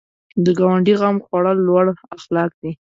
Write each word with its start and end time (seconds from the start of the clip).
د 0.43 0.45
ګاونډي 0.59 0.93
غم 1.01 1.17
خوړل 1.25 1.57
لوړ 1.67 1.85
اخلاق 2.17 2.51
دي 2.61 2.71